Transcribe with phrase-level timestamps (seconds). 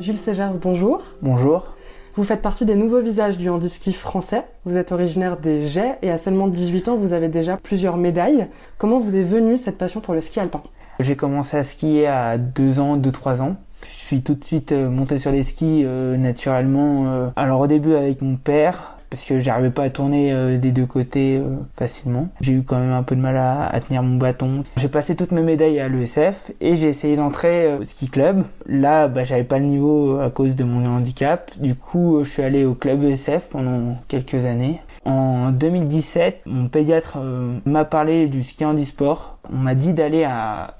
[0.00, 1.02] Jules Ségers, bonjour.
[1.20, 1.74] Bonjour.
[2.16, 4.44] Vous faites partie des nouveaux visages du handiski français.
[4.64, 8.46] Vous êtes originaire des Jets et à seulement 18 ans, vous avez déjà plusieurs médailles.
[8.78, 10.62] Comment vous est venue cette passion pour le ski alpin?
[11.00, 13.56] J'ai commencé à skier à 2 ans, 2-3 ans.
[13.82, 17.04] Je suis tout de suite euh, monté sur les skis euh, naturellement.
[17.06, 20.72] euh, alors au début avec mon père, parce que j'arrivais pas à tourner euh, des
[20.72, 22.28] deux côtés euh, facilement.
[22.40, 24.62] J'ai eu quand même un peu de mal à, à tenir mon bâton.
[24.76, 28.44] J'ai passé toutes mes médailles à l'ESF et j'ai essayé d'entrer euh, au ski club.
[28.66, 31.50] Là, bah, j'avais pas le niveau à cause de mon handicap.
[31.58, 34.80] Du coup, euh, je suis allé au club ESF pendant quelques années.
[35.04, 39.38] En 2017, mon pédiatre euh, m'a parlé du ski handisport.
[39.52, 40.28] On m'a dit d'aller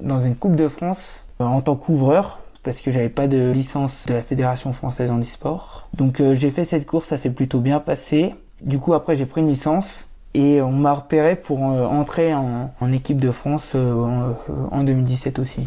[0.01, 4.05] dans une Coupe de France euh, en tant qu'ouvreur parce que j'avais pas de licence
[4.07, 5.89] de la Fédération française handisport.
[5.95, 8.35] Donc euh, j'ai fait cette course, ça s'est plutôt bien passé.
[8.61, 12.93] Du coup après j'ai pris une licence et on m'a repéré pour euh, entrer en,
[12.93, 14.37] équipe de France euh, en,
[14.71, 15.67] en 2017 aussi.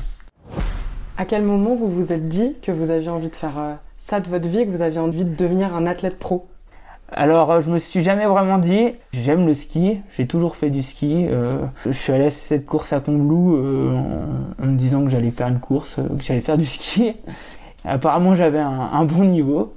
[1.17, 4.27] À quel moment vous vous êtes dit que vous aviez envie de faire ça de
[4.27, 6.47] votre vie que vous aviez envie de devenir un athlète pro?
[7.11, 10.81] Alors euh, je me suis jamais vraiment dit j'aime le ski, j'ai toujours fait du
[10.81, 11.27] ski.
[11.29, 13.95] euh, je suis allé à cette course à Combloux euh,
[14.61, 17.13] en, me disant que j'allais faire une course, que j'allais faire du ski.
[17.85, 19.73] Apparemment j'avais un, bon niveau.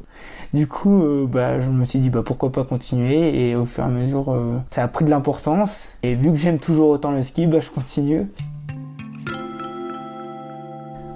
[0.54, 3.50] Du coup, bah, je me suis dit bah, pourquoi pas continuer?
[3.50, 4.34] Et au fur et à mesure
[4.70, 7.69] ça a pris de l'importance et vu que j'aime toujours autant le ski, bah, je
[7.69, 8.28] continue.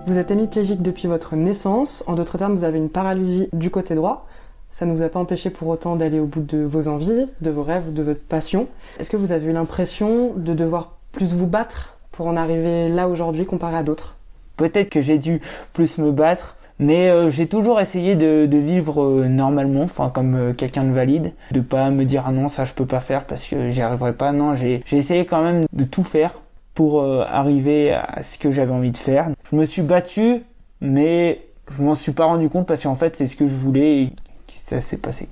[0.06, 2.02] Vous êtes hémiplégique depuis votre naissance.
[2.08, 4.26] En d'autres termes, vous avez une paralysie du côté droit.
[4.70, 7.50] Ça ne vous a pas empêché pour autant d'aller au bout de vos envies, de
[7.50, 8.68] vos rêves de votre passion.
[8.98, 13.08] Est-ce que vous avez eu l'impression de devoir plus vous battre pour en arriver là
[13.08, 14.16] aujourd'hui comparé à d'autres?
[14.56, 15.40] Peut-être que j'ai dû
[15.72, 20.52] plus me battre, mais euh, j'ai toujours essayé de, vivre euh, normalement, enfin comme euh,
[20.52, 23.48] quelqu'un de valide, de pas me dire ah non ça je peux pas faire parce
[23.48, 24.32] que j'y arriverai pas.
[24.32, 26.40] Non, j'ai essayé quand même de tout faire
[26.74, 29.30] pour arriver à ce que j'avais envie de faire.
[29.50, 30.44] Je me suis battu,
[30.80, 34.10] mais je m'en suis pas rendu compte parce qu'en fait c'est ce que je voulais
[34.52, 35.28] ça s'est passé.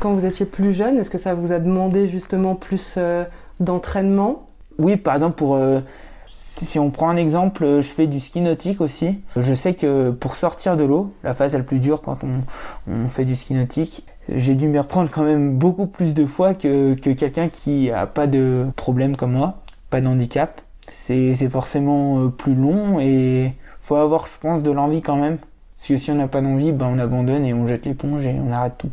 [0.00, 3.24] Quand vous étiez plus jeune, est-ce que ça vous a demandé justement plus euh,
[3.60, 4.48] d'entraînement?
[4.78, 5.80] Oui, par exemple, pour euh,
[6.26, 9.20] si on prend un exemple, euh, je fais du ski nautique aussi.
[9.36, 13.08] Je sais que pour sortir de l'eau, la phase la plus dure quand on, on
[13.08, 16.94] fait du ski nautique, j'ai dû m'y reprendre quand même beaucoup plus de fois que,
[16.94, 20.60] que quelqu'un qui a pas de problème comme moi, pas de handicap.
[20.88, 25.38] C'est forcément plus long et faut avoir, je pense, de l'envie quand même.
[25.76, 28.34] Parce que si on n'a pas d'envie, ben on abandonne et on jette l'éponge et
[28.40, 28.90] on arrête tout.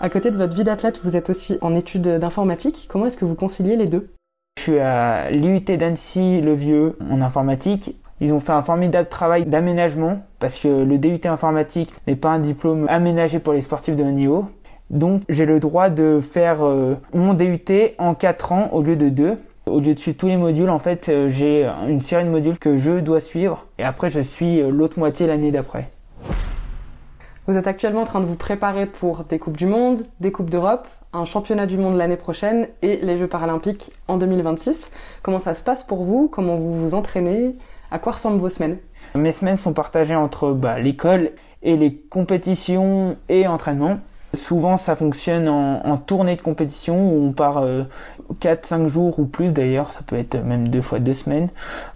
[0.00, 2.88] À côté de votre vie d'athlète, vous êtes aussi en études d'informatique.
[2.90, 4.10] Comment est-ce que vous conciliez les deux?
[4.58, 7.96] Je suis à l'IUT d'Annecy, le vieux, en informatique.
[8.20, 12.38] Ils ont fait un formidable travail d'aménagement parce que le DUT informatique n'est pas un
[12.38, 14.46] diplôme aménagé pour les sportifs de haut niveau.
[14.90, 17.60] Donc j'ai le droit de faire euh, mon DUT
[17.98, 19.38] en 4 ans au lieu de 2.
[19.66, 22.58] Au lieu de suivre tous les modules, en fait, euh, j'ai une série de modules
[22.58, 25.90] que je dois suivre et après je suis euh, l'autre moitié l'année d'après.
[27.46, 30.50] Vous êtes actuellement en train de vous préparer pour des Coupes du Monde, des Coupes
[30.50, 34.92] d'Europe, un championnat du monde l'année prochaine et les Jeux paralympiques en 2026.
[35.22, 36.28] Comment ça se passe pour vous?
[36.28, 37.56] Comment vous vous entraînez?
[37.90, 38.78] À quoi ressemblent vos semaines?
[39.14, 41.32] Mes semaines sont partagées entre bah, l'école
[41.62, 43.98] et les compétitions et entraînement.
[44.34, 47.64] Souvent, ça fonctionne en, tournée de compétition où on part
[48.40, 51.48] 4-5 jours ou plus d'ailleurs, ça peut être même deux fois deux semaines,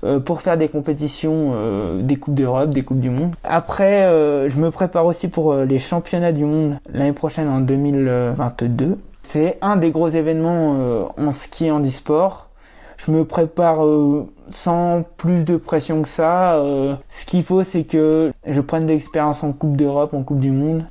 [0.02, 3.34] euh, pour faire des compétitions, euh, des Coupes d'Europe, des Coupes du Monde.
[3.44, 7.60] Après, euh, je me prépare aussi pour euh, les championnats du monde l'année prochaine en
[7.60, 8.98] 2022.
[9.24, 12.50] C'est un des gros événements euh, en ski et en e-sport.
[12.98, 16.56] Je me prépare euh, sans plus de pression que ça.
[16.56, 20.40] Euh, ce qu'il faut, c'est que je prenne de l'expérience en Coupe d'Europe, en Coupe
[20.40, 20.84] du Monde.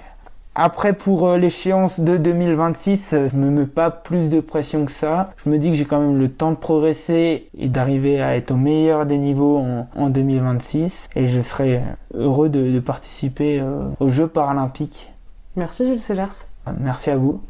[0.56, 4.92] Après, pour euh, l'échéance de 2026, euh, je me mets pas plus de pression que
[4.92, 5.32] ça.
[5.44, 8.52] Je me dis que j'ai quand même le temps de progresser et d'arriver à être
[8.52, 11.10] au meilleur des niveaux en, en 2026.
[11.16, 11.82] Et je serai
[12.14, 15.12] heureux de, de participer euh, aux Jeux paralympiques.
[15.56, 16.46] Merci Jules Segers.
[16.80, 17.42] Merci à vous.